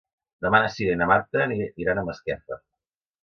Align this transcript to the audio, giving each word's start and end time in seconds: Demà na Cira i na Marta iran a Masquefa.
Demà 0.45 0.61
na 0.63 0.71
Cira 0.75 0.95
i 0.95 0.99
na 1.01 1.07
Marta 1.11 1.45
iran 1.85 2.01
a 2.01 2.05
Masquefa. 2.09 2.57